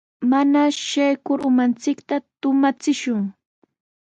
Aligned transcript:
Mana 0.29 0.61
shaykur 0.87 1.39
umanchikta 1.49 2.15
tumachishun. 2.41 3.23